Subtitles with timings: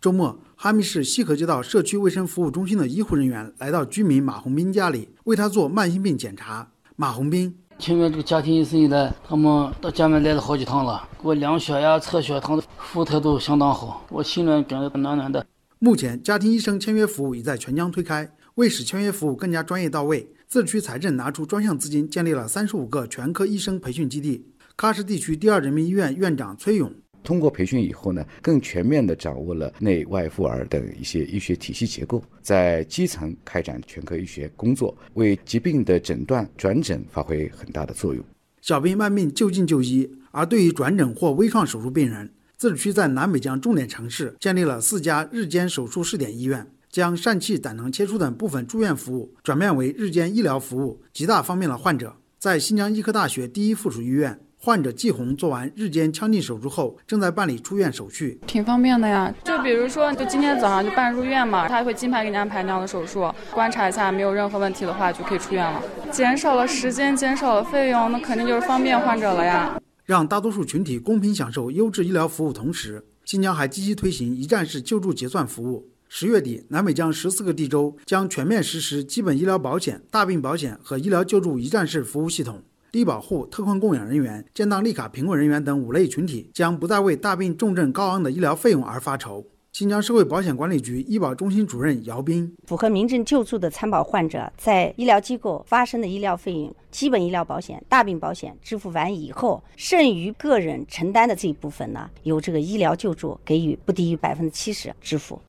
[0.00, 6.70] 周末，哈密市西河街道社区卫生服务中心的医护人员来到居民马红兵家里，为他做慢性病检查。
[6.94, 15.44] 马红兵，前面这个家庭医生以来，他们到家门来了好几趟了，给我量血压、测血糖，服务态度相当好，我心里感觉暖暖的。
[15.80, 18.30] 目前，家庭医生签约服务已在全疆推开。
[18.54, 24.46] 为使签约服务更加专业到位，自治区财政拿出专项资金，建立了三十五个全科医生培训基地。
[24.76, 26.92] 喀什地区第二人民医院院长崔勇。
[27.28, 38.24] 通过培训以后呢，更全面地掌握了内外妇儿等一些医学体系结构，在基层开展全科医学工作，为疾病的诊断转诊发挥很大的作用。
[38.62, 52.16] 小病慢病就近就医，而对于转诊或微创手术病人，自治区在南北疆重点城市建立了四家日间手术试点医院，将疝气、胆囊切除等部分住院服务转变为日间医疗服务，极大方便了患者。
[52.38, 54.40] 在新疆医科大学第一附属医院。
[54.60, 59.32] 患者季红做完日间腔镜手术后，正在办理出院手续，挺方便的呀。
[59.44, 65.80] 就比如说，就今天早上就办入院嘛，他会金牌给你安排那样的手术，观察一下没有任何问题的话，就可以出院了。
[66.10, 69.80] 减少了时间，减少了费用，那肯定就是方便患者了呀。
[70.04, 75.88] 让大多数群体公平享受优质医疗服务同时，新疆还积极推行一站式救助结算服务。
[76.08, 82.62] 十月底，南北疆十四个地州将全面实施基本医疗保险、大病保险和医疗救助一站式服务系统。
[82.90, 89.44] 低保户、特困供养人员、建档立卡贫困人员等五类群体将不再为大病重症高昂的医疗费用而发愁。
[89.70, 105.40] 新疆社会保险管理局医保中心主任姚斌：符合民政救助的参保患者，在医疗机构发生的医疗费用、基本医疗保险、大病保险支付完以后，剩余个人承担的这一部分呢，由这个医疗救助给予不低于百分之七十支付。